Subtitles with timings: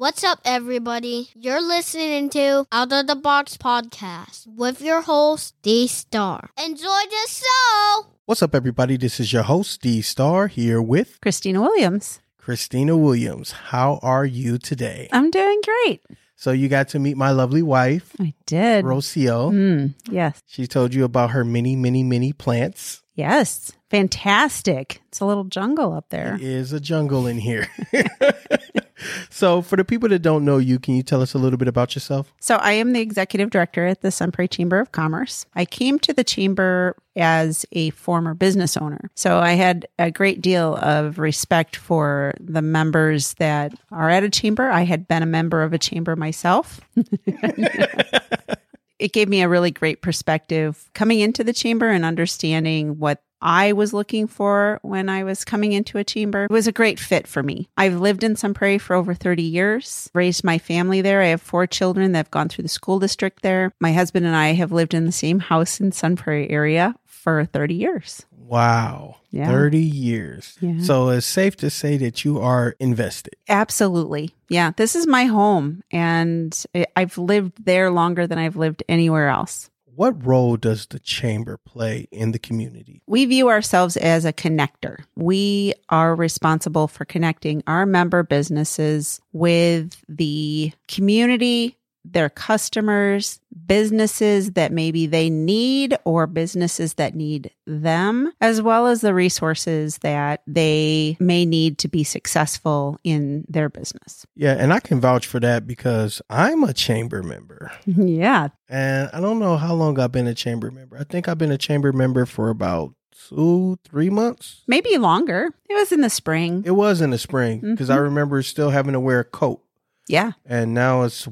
[0.00, 1.28] What's up, everybody?
[1.34, 6.48] You're listening to Out of the Box Podcast with your host, D Star.
[6.56, 8.06] Enjoy the show!
[8.24, 8.96] What's up, everybody?
[8.96, 12.20] This is your host, D Star, here with Christina Williams.
[12.38, 13.50] Christina Williams.
[13.52, 15.10] How are you today?
[15.12, 16.02] I'm doing great.
[16.34, 18.86] So, you got to meet my lovely wife, I did.
[18.86, 19.52] Rocio.
[19.52, 20.42] Mm, yes.
[20.46, 23.02] She told you about her many, many, many plants.
[23.20, 23.72] Yes.
[23.90, 25.02] Fantastic.
[25.08, 26.36] It's a little jungle up there.
[26.36, 27.66] It is a jungle in here.
[29.30, 31.68] so, for the people that don't know you, can you tell us a little bit
[31.68, 32.32] about yourself?
[32.40, 35.44] So, I am the executive director at the Sun Prairie Chamber of Commerce.
[35.54, 39.10] I came to the chamber as a former business owner.
[39.16, 44.30] So, I had a great deal of respect for the members that are at a
[44.30, 44.70] chamber.
[44.70, 46.80] I had been a member of a chamber myself.
[49.00, 53.72] it gave me a really great perspective coming into the chamber and understanding what I
[53.72, 56.44] was looking for when I was coming into a chamber.
[56.44, 57.70] It was a great fit for me.
[57.76, 61.22] I've lived in Sun Prairie for over 30 years, raised my family there.
[61.22, 63.72] I have four children that have gone through the school district there.
[63.80, 67.46] My husband and I have lived in the same house in Sun Prairie area for
[67.46, 68.26] 30 years.
[68.50, 69.16] Wow.
[69.30, 69.48] Yeah.
[69.48, 70.56] 30 years.
[70.60, 70.82] Yeah.
[70.82, 73.36] So, it's safe to say that you are invested.
[73.48, 74.34] Absolutely.
[74.48, 76.60] Yeah, this is my home and
[76.96, 79.70] I've lived there longer than I've lived anywhere else.
[79.94, 83.02] What role does the chamber play in the community?
[83.06, 85.04] We view ourselves as a connector.
[85.14, 94.72] We are responsible for connecting our member businesses with the community, their customers, businesses that
[94.72, 101.16] maybe they need or businesses that need them, as well as the resources that they
[101.20, 104.26] may need to be successful in their business.
[104.34, 107.70] Yeah, and I can vouch for that because I'm a chamber member.
[107.86, 108.48] yeah.
[108.68, 110.96] And I don't know how long I've been a chamber member.
[110.98, 112.94] I think I've been a chamber member for about
[113.28, 114.62] two, three months.
[114.66, 115.50] Maybe longer.
[115.68, 116.62] It was in the spring.
[116.64, 118.02] It was in the spring because I Mhm.
[118.04, 119.62] remember still having to wear a coat,
[120.08, 120.32] Yeah.
[120.46, 121.28] and now it's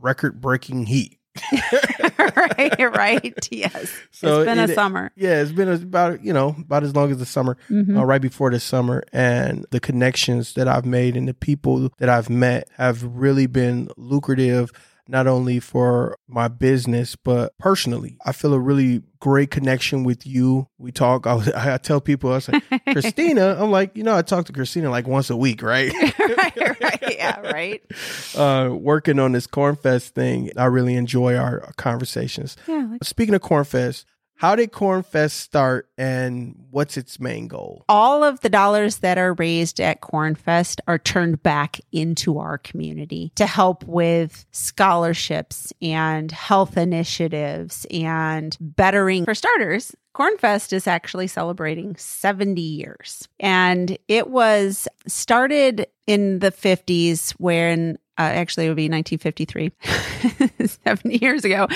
[0.00, 1.18] record breaking heat.
[2.18, 3.48] right, right.
[3.50, 3.92] Yes.
[4.10, 5.12] So it's been it- a summer.
[5.16, 7.98] Yeah, it's been about you know about as long as the summer, Mhm.
[7.98, 12.08] uh, right before the summer, and the connections that I've made and the people that
[12.08, 14.70] I've met have really been lucrative.
[15.08, 20.66] Not only for my business, but personally, I feel a really great connection with you.
[20.78, 21.26] We talk.
[21.26, 22.60] I, was, I tell people, I say,
[22.92, 23.56] Christina.
[23.60, 25.92] I'm like, you know, I talk to Christina like once a week, right?
[26.18, 27.14] right, right.
[27.16, 27.82] Yeah, right.
[28.36, 32.56] uh, working on this Cornfest thing, I really enjoy our conversations.
[32.66, 32.86] Yeah.
[32.90, 34.04] like- Speaking of Cornfest,
[34.36, 37.84] how did Cornfest start and what's its main goal?
[37.88, 43.32] All of the dollars that are raised at Cornfest are turned back into our community
[43.36, 49.24] to help with scholarships and health initiatives and bettering.
[49.24, 53.28] For starters, Cornfest is actually celebrating 70 years.
[53.40, 59.72] And it was started in the 50s when uh, actually it would be 1953
[60.84, 61.68] 70 years ago.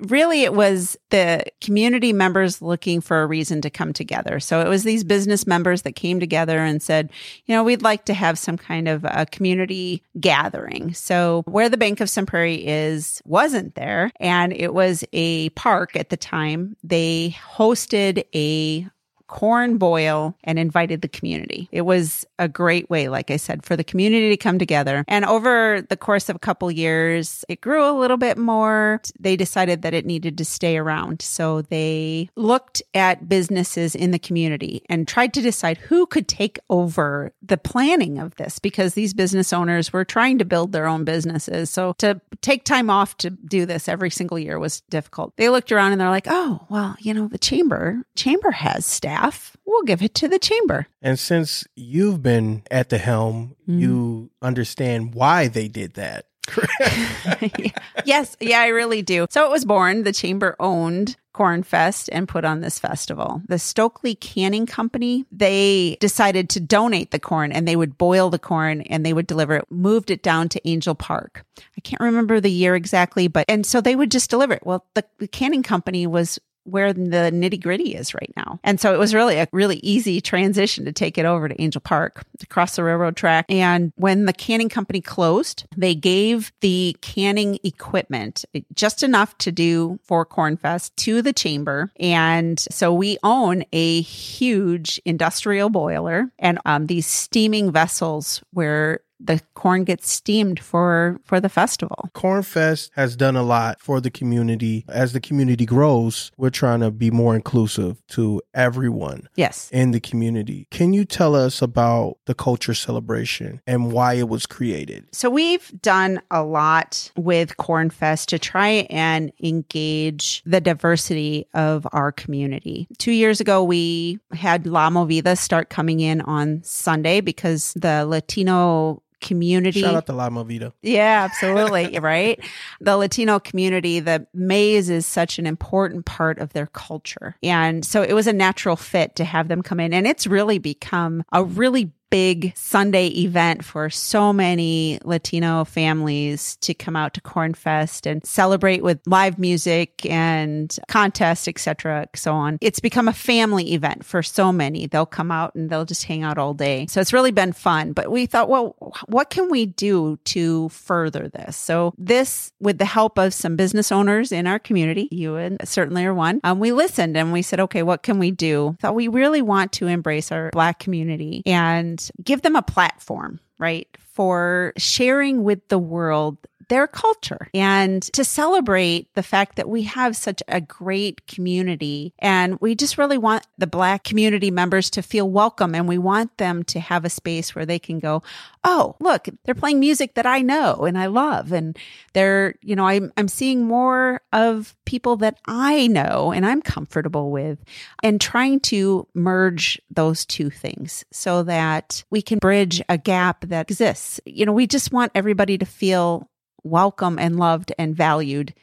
[0.00, 4.40] Really it was the community members looking for a reason to come together.
[4.40, 7.10] So it was these business members that came together and said
[7.46, 10.94] you know we'd like to have some kind of a community gathering.
[10.94, 15.96] So where the bank of sun prairie is wasn't there and it was a park
[15.96, 16.76] at the time.
[16.82, 18.88] They hosted a
[19.34, 21.68] corn boil and invited the community.
[21.72, 25.04] It was a great way, like I said, for the community to come together.
[25.08, 29.00] And over the course of a couple years, it grew a little bit more.
[29.18, 31.20] They decided that it needed to stay around.
[31.20, 36.60] So they looked at businesses in the community and tried to decide who could take
[36.70, 41.02] over the planning of this because these business owners were trying to build their own
[41.02, 41.70] businesses.
[41.70, 45.32] So to take time off to do this every single year was difficult.
[45.36, 49.23] They looked around and they're like, oh, well, you know, the chamber, chamber has staff.
[49.66, 50.86] We'll give it to the chamber.
[51.02, 53.80] And since you've been at the helm, Mhm.
[53.80, 56.26] you understand why they did that.
[58.04, 59.26] yes, yeah, I really do.
[59.30, 60.04] So it was born.
[60.04, 63.42] The chamber owned Cornfest and put on this festival.
[63.48, 68.38] The Stokely Canning Company, they decided to donate the corn and they would boil the
[68.38, 71.44] corn and they would deliver it, moved it down to Angell Park.
[71.76, 74.64] I can't remember the year exactly, but and so they would just deliver it.
[74.66, 78.58] Well, the, the canning company was where the nitty gritty is right now.
[78.64, 81.80] And so it was really a really easy transition to take it over to Angell
[81.80, 83.46] Park across the railroad track.
[83.48, 88.44] And when the canning company closed, they gave the canning equipment
[88.74, 91.92] just enough to do for Cornfest to the chamber.
[92.00, 99.40] And so we own a huge industrial boiler and um, these steaming vessels where the
[99.54, 102.10] corn gets steamed for for the festival.
[102.14, 104.84] Cornfest has done a lot for the community.
[104.88, 109.68] As the community grows, we're trying to be more inclusive to everyone Yes.
[109.72, 110.66] in the community.
[110.70, 115.06] Can you tell us about the culture celebration and why it was created?
[115.12, 122.12] So we've done a lot with Cornfest to try and engage the diversity of our
[122.12, 122.86] community.
[122.98, 129.02] Two years ago, we had La Movida start coming in on Sunday because the Latino
[129.24, 129.80] community.
[129.80, 130.72] Shout out to La Movida.
[130.82, 131.98] Yeah, absolutely.
[132.02, 132.38] right.
[132.80, 137.36] The Latino community, the maize is such an important part of their culture.
[137.42, 139.92] And so it was a natural fit to have them come in.
[139.94, 146.72] And it's really become a really big Sunday event for so many Latino families to
[146.72, 152.56] come out to Cornfest and celebrate with live music and contests, etc., so on.
[152.60, 154.86] It's become a family event for so many.
[154.86, 156.86] They'll come out and they'll just hang out all day.
[156.88, 157.92] So it's really been fun.
[157.92, 158.76] But we thought, well,
[159.08, 161.56] what can we do to further this?
[161.56, 166.04] So this, with the help of some business owners in our community, you and certainly
[166.04, 168.76] are one, um, we listened and we said, okay, what can we do?
[168.78, 173.88] Thought we really want to embrace our Black community and give them a platform, right?
[173.98, 180.16] For sharing with the world their culture and to celebrate the fact that we have
[180.16, 182.14] such a great community.
[182.18, 186.36] And we just really want the Black community members to feel welcome and we want
[186.38, 188.22] them to have a space where they can go,
[188.64, 191.52] Oh, look, they're playing music that I know and I love.
[191.52, 191.78] And
[192.14, 197.30] they're, you know, I'm, I'm seeing more of people that I know and I'm comfortable
[197.30, 197.58] with
[198.02, 203.70] and trying to merge those two things so that we can bridge a gap that
[203.70, 204.20] exists.
[204.24, 206.28] You know, we just want everybody to feel
[206.64, 208.54] welcome and loved and valued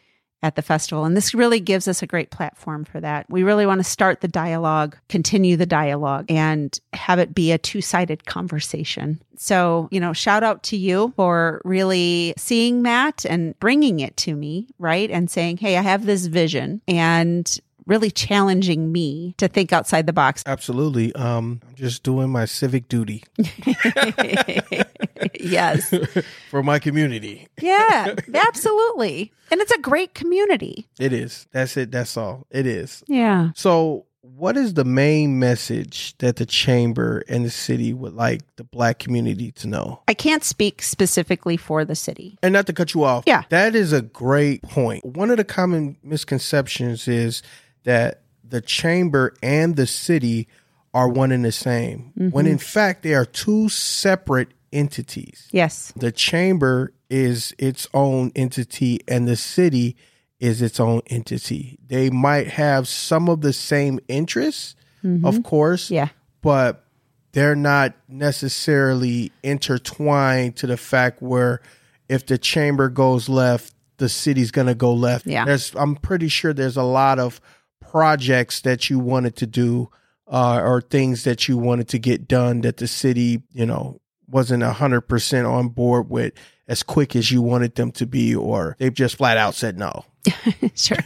[0.43, 1.05] at the festival.
[1.05, 3.27] And this really gives us a great platform for that.
[3.29, 7.57] We really want to start the dialogue, continue the dialogue, and have it be a
[7.57, 9.21] two sided conversation.
[9.37, 14.35] So, you know, shout out to you for really seeing that and bringing it to
[14.35, 15.11] me, right?
[15.11, 17.59] And saying, hey, I have this vision and
[17.91, 20.43] really challenging me to think outside the box.
[20.45, 21.13] Absolutely.
[21.13, 23.21] Um, I'm just doing my civic duty
[25.39, 25.93] yes.
[26.49, 27.49] for my community.
[27.61, 29.33] Yeah, absolutely.
[29.51, 30.87] And it's a great community.
[30.99, 31.47] It is.
[31.51, 31.91] That's it.
[31.91, 32.47] That's all.
[32.49, 33.03] It is.
[33.07, 33.49] Yeah.
[33.55, 38.63] So, what is the main message that the chamber and the city would like the
[38.63, 40.01] black community to know?
[40.07, 42.37] I can't speak specifically for the city.
[42.41, 43.43] And not to cut you off, Yeah.
[43.49, 45.03] that is a great point.
[45.03, 47.41] One of the common misconceptions is
[47.83, 50.47] that the chamber and the city
[50.93, 52.59] are one and the same, when in mm-hmm.
[52.59, 55.47] fact they are two separate entities.
[55.51, 55.93] Yes.
[55.95, 59.95] The chamber is its own entity and the city
[60.39, 61.77] is its own entity.
[61.87, 65.25] They might have some of the same interests, mm-hmm.
[65.25, 66.09] of course, Yeah.
[66.41, 66.83] but
[67.33, 71.61] they're not necessarily intertwined to the fact where
[72.09, 75.27] if the chamber goes left, the city's going to go left.
[75.27, 75.45] Yeah.
[75.45, 77.39] There's I'm pretty sure there's a lot of
[77.91, 79.89] projects that you wanted to do
[80.25, 83.99] uh, or things that you wanted to get done that the city, you know,
[84.29, 86.31] wasn't 100% on board with
[86.71, 90.05] as quick as you wanted them to be or they've just flat out said no.
[90.75, 90.97] sure.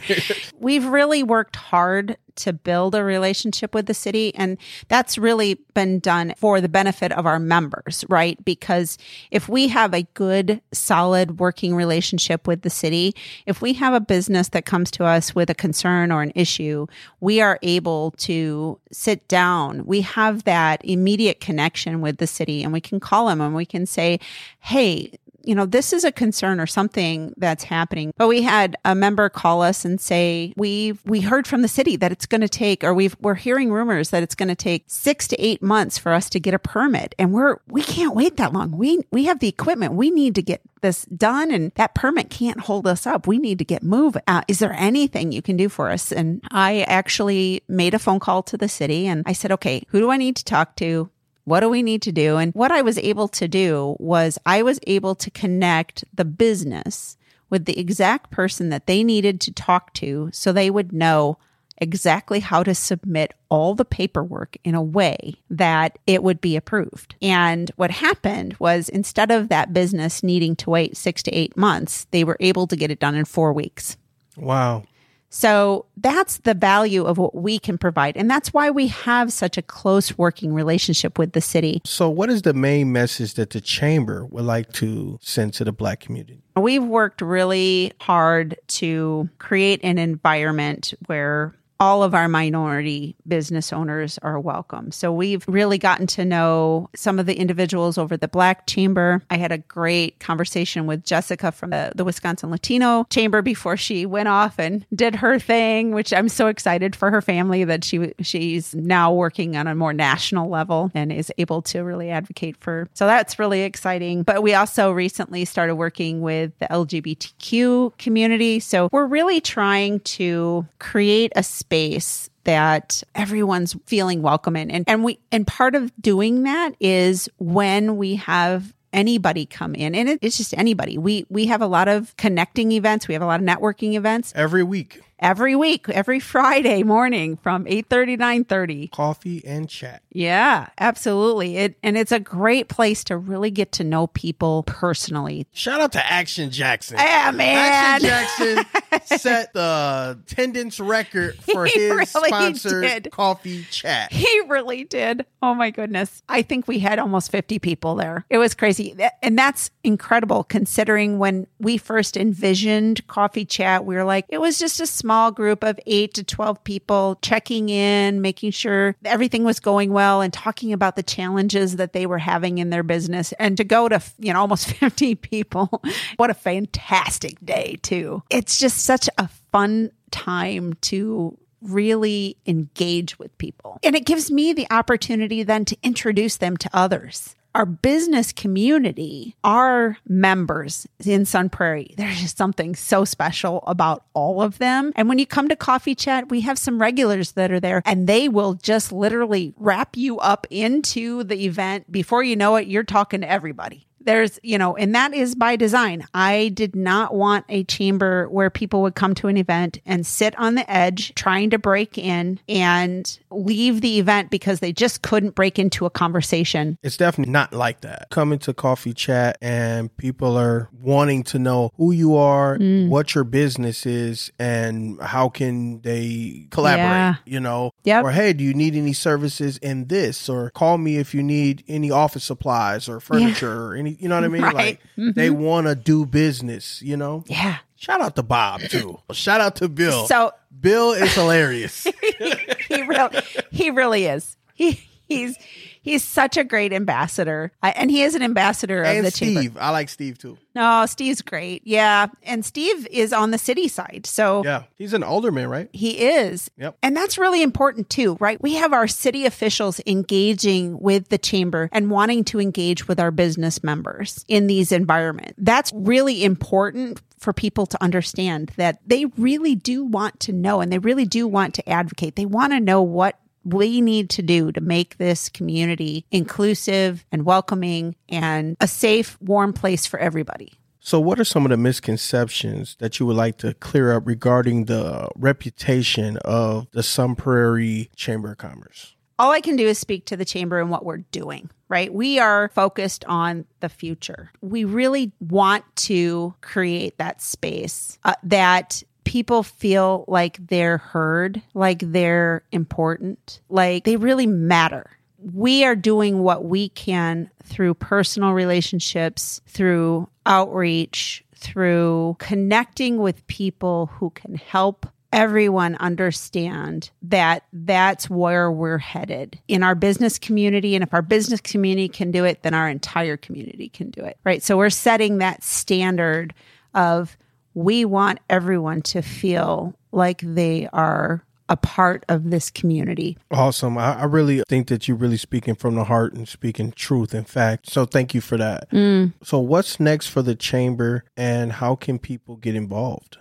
[0.60, 4.58] We've really worked hard to build a relationship with the city, and
[4.88, 8.42] that's really been done for the benefit of our members, right?
[8.44, 8.98] Because
[9.30, 13.14] if we have a good, solid working relationship with the city,
[13.46, 16.86] if we have a business that comes to us with a concern or an issue,
[17.20, 19.86] we are able to sit down.
[19.86, 23.66] We have that immediate connection with the city, and we can call them and we
[23.66, 24.20] can say,
[24.60, 25.12] Hey,
[25.46, 28.12] you know, this is a concern or something that's happening.
[28.16, 31.96] But we had a member call us and say, we we heard from the city
[31.96, 34.84] that it's going to take, or we've we're hearing rumors that it's going to take
[34.86, 38.36] six to eight months for us to get a permit, and we're we can't wait
[38.36, 38.72] that long.
[38.72, 39.94] We we have the equipment.
[39.94, 43.26] We need to get this done, and that permit can't hold us up.
[43.26, 44.22] We need to get moving.
[44.26, 46.12] Uh, is there anything you can do for us?
[46.12, 50.00] And I actually made a phone call to the city, and I said, okay, who
[50.00, 51.10] do I need to talk to?
[51.46, 52.36] What do we need to do?
[52.36, 57.16] And what I was able to do was I was able to connect the business
[57.48, 61.38] with the exact person that they needed to talk to so they would know
[61.78, 67.14] exactly how to submit all the paperwork in a way that it would be approved.
[67.22, 72.06] And what happened was instead of that business needing to wait six to eight months,
[72.10, 73.96] they were able to get it done in four weeks.
[74.36, 74.82] Wow.
[75.28, 78.16] So that's the value of what we can provide.
[78.16, 81.82] And that's why we have such a close working relationship with the city.
[81.84, 85.72] So, what is the main message that the chamber would like to send to the
[85.72, 86.42] black community?
[86.56, 94.18] We've worked really hard to create an environment where all of our minority business owners
[94.22, 94.90] are welcome.
[94.90, 99.22] So we've really gotten to know some of the individuals over the Black Chamber.
[99.30, 104.06] I had a great conversation with Jessica from the, the Wisconsin Latino Chamber before she
[104.06, 108.14] went off and did her thing, which I'm so excited for her family that she
[108.20, 112.88] she's now working on a more national level and is able to really advocate for.
[112.94, 114.22] So that's really exciting.
[114.22, 118.60] But we also recently started working with the LGBTQ community.
[118.60, 124.70] So we're really trying to create a space that everyone's feeling welcome in.
[124.70, 129.94] And and we and part of doing that is when we have anybody come in
[129.94, 130.96] and it, it's just anybody.
[130.96, 133.08] We we have a lot of connecting events.
[133.08, 134.32] We have a lot of networking events.
[134.36, 140.02] Every week every week every friday morning from 8 30 9 30 coffee and chat
[140.12, 145.46] yeah absolutely it and it's a great place to really get to know people personally
[145.52, 151.72] shout out to action jackson yeah man action jackson set the attendance record for He
[151.80, 153.08] his really sponsored did.
[153.10, 155.24] coffee chat He really did.
[155.42, 156.22] Oh my goodness.
[156.28, 158.24] I think we had almost 50 people there.
[158.30, 158.96] It was crazy.
[159.22, 164.58] And that's incredible considering when we first envisioned Coffee Chat, we were like, it was
[164.58, 169.60] just a small group of eight to 12 people checking in, making sure everything was
[169.60, 173.32] going well and talking about the challenges that they were having in their business.
[173.38, 175.80] And to go to, you know, almost 50 people,
[176.16, 178.24] what a fantastic day, too.
[178.30, 183.78] It's just such a fun time to really engage with people.
[183.84, 187.36] And it gives me the opportunity then to introduce them to others.
[187.56, 194.42] Our business community, our members in Sun Prairie, there's just something so special about all
[194.42, 194.92] of them.
[194.94, 198.06] And when you come to Coffee Chat, we have some regulars that are there and
[198.06, 201.90] they will just literally wrap you up into the event.
[201.90, 205.54] Before you know it, you're talking to everybody there's you know and that is by
[205.56, 210.06] design i did not want a chamber where people would come to an event and
[210.06, 215.02] sit on the edge trying to break in and leave the event because they just
[215.02, 218.08] couldn't break into a conversation It's definitely not like that.
[218.10, 222.88] Coming to coffee chat and people are wanting to know who you are, Mm.
[222.88, 227.14] what your business is, and how can they collaborate, Yeah.
[227.26, 227.72] you know?
[227.84, 228.04] Yep.
[228.04, 230.28] Or hey, do you need any services in this?
[230.28, 234.14] Or call me if you need any office supplies or furniture or any you know
[234.16, 234.42] what I mean?
[234.42, 234.78] Right.
[234.96, 235.06] Mm-hmm.
[235.06, 237.24] Like they want to do business, you know?
[237.26, 238.98] yeah Shout out to Bob too.
[239.12, 240.06] Shout out to Bill.
[240.06, 241.86] so Bill is hilarious.
[242.68, 245.36] he really he really is he he's
[245.82, 249.58] he's such a great ambassador Uh, and he is an ambassador of and the chamber
[249.60, 250.36] I like Steve too.
[250.54, 254.64] no steve's great yeah and steve is on the city side so Yeah.
[254.76, 255.68] He's an alderman, right?
[255.72, 256.50] He is.
[256.58, 256.76] Yep.
[256.82, 258.40] And that's really important too, right?
[258.42, 263.10] We have our city officials engaging with the chamber and wanting to engage with our
[263.10, 265.34] business members in these environments.
[265.38, 270.70] That's really important for people to understand that they really do want to know and
[270.70, 272.16] they really do want to advocate.
[272.16, 277.24] They want to know what we need to do to make this community inclusive and
[277.24, 280.52] welcoming and a safe, warm place for everybody.
[280.80, 284.66] So, what are some of the misconceptions that you would like to clear up regarding
[284.66, 288.96] the reputation of the Sun Prairie Chamber of Commerce?
[289.18, 291.92] all I can do is speak to the chamber and what we're doing, right?
[291.92, 294.30] We are focused on the future.
[294.40, 301.78] We really want to create that space uh, that people feel like they're heard, like
[301.80, 304.90] they're important, like they really matter.
[305.18, 313.86] We are doing what we can through personal relationships, through outreach, through connecting with people
[313.86, 320.74] who can help everyone understand that that's where we're headed in our business community.
[320.74, 324.18] And if our business community can do it, then our entire community can do it.
[324.24, 324.42] Right.
[324.42, 326.34] So we're setting that standard
[326.74, 327.16] of
[327.56, 333.16] we want everyone to feel like they are a part of this community.
[333.30, 333.78] Awesome.
[333.78, 337.26] I, I really think that you're really speaking from the heart and speaking truth and
[337.26, 337.70] fact.
[337.70, 338.70] So, thank you for that.
[338.70, 339.14] Mm.
[339.22, 343.18] So, what's next for the chamber and how can people get involved?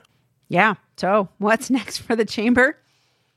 [0.50, 0.76] Yeah.
[0.98, 2.78] So what's next for the chamber?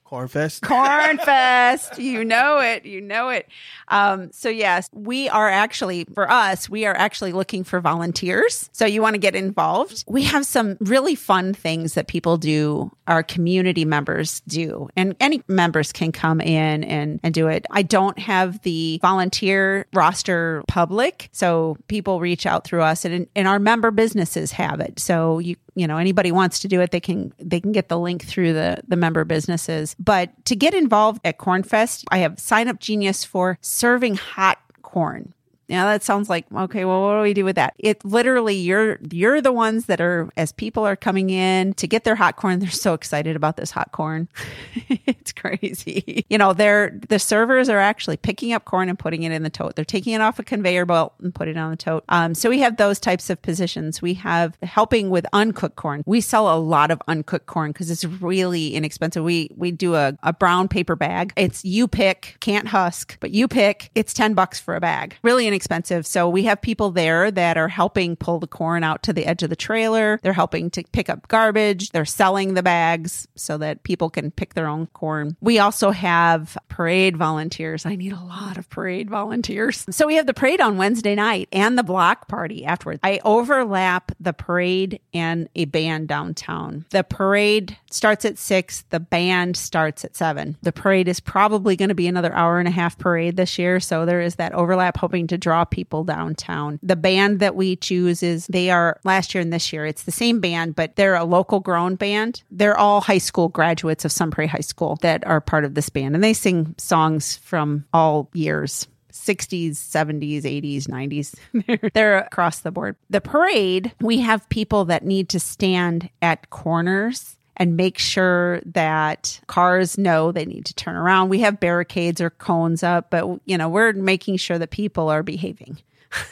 [0.08, 0.60] Cornfest?
[0.60, 2.02] Cornfest.
[2.02, 2.86] you know it.
[2.86, 3.46] You know it.
[3.88, 8.70] Um, so, yes, we are actually, for us, we are actually looking for volunteers.
[8.72, 10.04] So, you want to get involved.
[10.08, 15.42] We have some really fun things that people do, our community members do, and any
[15.46, 17.66] members can come in and, and do it.
[17.70, 21.28] I don't have the volunteer roster public.
[21.32, 24.98] So, people reach out through us, and, and our member businesses have it.
[24.98, 27.98] So, you you know anybody wants to do it they can they can get the
[27.98, 29.94] link through the the member businesses.
[29.98, 35.34] But to get involved at cornfest i have sign up genius for serving hot corn
[35.68, 36.86] Yeah, that sounds like okay.
[36.86, 37.74] Well, what do we do with that?
[37.78, 42.04] It literally you're you're the ones that are as people are coming in to get
[42.04, 42.58] their hot corn.
[42.60, 44.28] They're so excited about this hot corn.
[44.88, 46.24] it's crazy.
[46.30, 49.50] You know, they're the servers are actually picking up corn and putting it in the
[49.50, 49.76] tote.
[49.76, 52.04] They're taking it off a conveyor belt and put it on the tote.
[52.08, 54.00] Um, so we have those types of positions.
[54.00, 56.02] We have helping with uncooked corn.
[56.06, 59.22] We sell a lot of uncooked corn because it's really inexpensive.
[59.22, 61.34] We we do a, a brown paper bag.
[61.36, 63.90] It's you pick, can't husk, but you pick.
[63.94, 65.14] It's ten bucks for a bag.
[65.22, 66.06] Really inexpensive expensive.
[66.06, 69.42] So we have people there that are helping pull the corn out to the edge
[69.42, 70.20] of the trailer.
[70.22, 71.90] They're helping to pick up garbage.
[71.90, 75.36] They're selling the bags so that people can pick their own corn.
[75.40, 77.84] We also have parade volunteers.
[77.84, 79.84] I need a lot of parade volunteers.
[79.90, 83.00] So we have the parade on Wednesday night and the block party afterwards.
[83.02, 86.84] I overlap the parade and a band downtown.
[86.90, 90.56] The parade starts at six, the band starts at seven.
[90.62, 93.80] The parade is probably going to be another hour and a half parade this year.
[93.80, 96.78] So there is that overlap, hoping to draw people downtown.
[96.82, 99.86] The band that we choose is they are last year and this year.
[99.86, 102.42] It's the same band, but they're a local grown band.
[102.50, 105.88] They're all high school graduates of Sun Prairie High School that are part of this
[105.88, 108.86] band, and they sing songs from all years.
[109.10, 111.92] 60s, 70s, 80s, 90s.
[111.94, 112.96] They're across the board.
[113.08, 119.40] The parade, we have people that need to stand at corners and make sure that
[119.46, 121.28] cars know they need to turn around.
[121.28, 125.22] We have barricades or cones up, but you know, we're making sure that people are
[125.22, 125.78] behaving.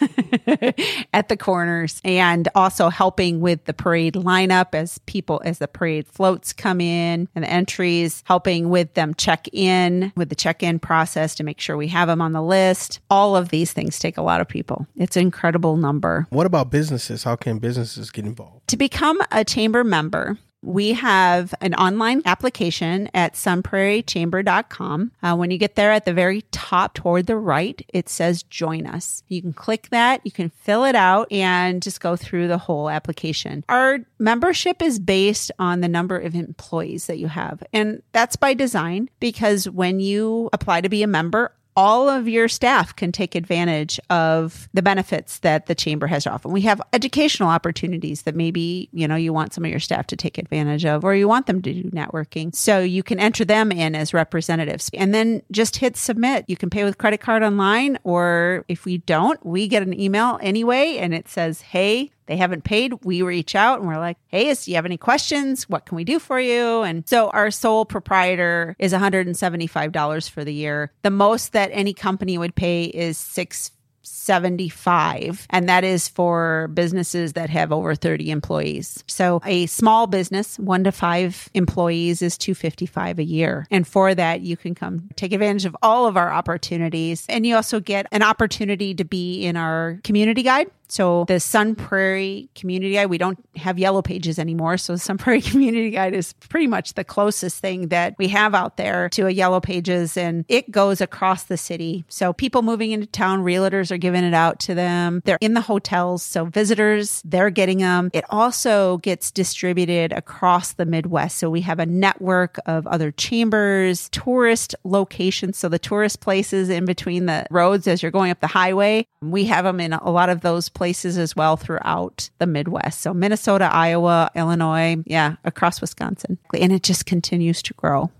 [1.12, 6.06] at the corners and also helping with the parade lineup as people as the parade
[6.06, 11.34] floats come in and the entries helping with them check in with the check-in process
[11.34, 14.22] to make sure we have them on the list all of these things take a
[14.22, 17.24] lot of people it's an incredible number What about businesses?
[17.24, 18.66] How can businesses get involved?
[18.68, 25.12] to become a chamber member we have an online application at sunprairiechamber.com.
[25.22, 28.86] Uh, when you get there at the very top toward the right, it says join
[28.86, 29.22] us.
[29.28, 32.90] You can click that, you can fill it out, and just go through the whole
[32.90, 33.64] application.
[33.68, 37.62] Our membership is based on the number of employees that you have.
[37.72, 42.48] And that's by design because when you apply to be a member, all of your
[42.48, 46.48] staff can take advantage of the benefits that the chamber has to offer.
[46.48, 50.16] We have educational opportunities that maybe, you know, you want some of your staff to
[50.16, 52.54] take advantage of or you want them to do networking.
[52.54, 56.46] So you can enter them in as representatives and then just hit submit.
[56.48, 60.38] You can pay with credit card online or if we don't, we get an email
[60.40, 64.52] anyway and it says, "Hey, they haven't paid, we reach out and we're like, hey,
[64.52, 65.68] do you have any questions?
[65.68, 66.82] What can we do for you?
[66.82, 70.92] And so our sole proprietor is $175 for the year.
[71.02, 73.70] The most that any company would pay is six
[74.06, 80.58] 75 and that is for businesses that have over 30 employees so a small business
[80.58, 85.32] one to five employees is 255 a year and for that you can come take
[85.32, 89.56] advantage of all of our opportunities and you also get an opportunity to be in
[89.56, 94.76] our community guide so the Sun Prairie Community Guide, we don't have yellow pages anymore.
[94.78, 98.76] So Sun Prairie Community Guide is pretty much the closest thing that we have out
[98.76, 102.04] there to a yellow pages and it goes across the city.
[102.08, 105.22] So people moving into town, realtors are giving it out to them.
[105.24, 106.22] They're in the hotels.
[106.22, 108.10] So visitors, they're getting them.
[108.12, 111.38] It also gets distributed across the Midwest.
[111.38, 115.58] So we have a network of other chambers, tourist locations.
[115.58, 119.44] So the tourist places in between the roads as you're going up the highway, we
[119.44, 123.00] have them in a lot of those places as well throughout the Midwest.
[123.00, 126.38] So Minnesota, Iowa, Illinois, yeah, across Wisconsin.
[126.58, 128.10] And it just continues to grow.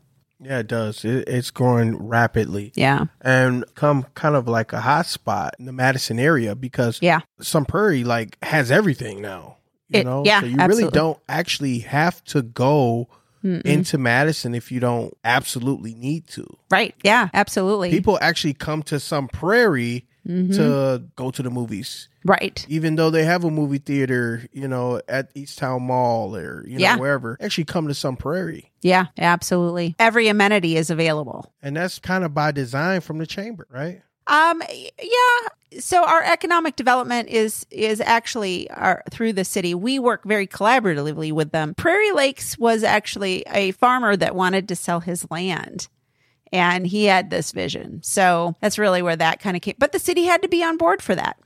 [0.41, 1.05] Yeah, it does.
[1.05, 2.73] It, it's growing rapidly.
[2.75, 3.07] Yeah.
[3.21, 7.21] And come kind of like a hot spot in the Madison area because Yeah.
[7.41, 9.57] Sun Prairie like has everything now.
[9.89, 10.25] You It- know?
[10.27, 13.09] yeah, so you really don't actually have to go
[13.65, 16.45] into Madison if you don't absolutely need to.
[16.69, 16.97] Right.
[17.05, 17.91] Yeah, absolutely.
[17.91, 20.53] People actually come to Sun Prairie Mm-hmm.
[20.53, 22.09] to go to the movies.
[22.25, 22.65] right.
[22.69, 26.79] Even though they have a movie theater, you know, at East Towne Mall or, you
[26.79, 26.97] know, Yeah.
[26.97, 28.73] wherever, actually come to Sun Prairie.
[28.83, 29.95] Yeah, absolutely.
[29.99, 31.53] Every amenity is available.
[31.63, 34.03] And that's kind of by design from the chamber, right?
[34.29, 34.61] Um
[35.01, 39.73] yeah, so our economic development is is actually our, through the city.
[39.73, 41.75] We work very collaboratively with them.
[41.75, 45.87] Prairie Lakes was actually a farmer that wanted to sell his land.
[46.57, 48.01] And he had this vision.
[48.03, 49.75] So that's really where that kind of came.
[49.79, 51.37] But the city had to be on board for that.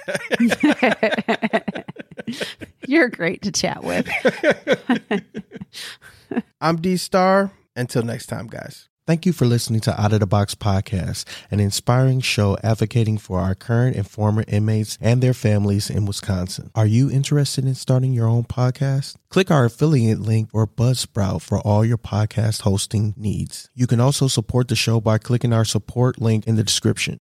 [2.87, 4.07] You're great to chat with.
[6.61, 7.51] I'm D Star.
[7.75, 8.89] Until next time, guys.
[9.07, 13.39] Thank you for listening to Out of the Box Podcast, an inspiring show advocating for
[13.39, 16.71] our current and former inmates and their families in Wisconsin.
[16.75, 19.15] Are you interested in starting your own podcast?
[19.29, 23.69] Click our affiliate link or Buzzsprout for all your podcast hosting needs.
[23.73, 27.15] You can also support the show by clicking our support link in the description.